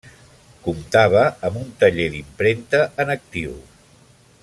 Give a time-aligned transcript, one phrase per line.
[0.67, 3.55] Comptava amb un taller d'impremta en actiu.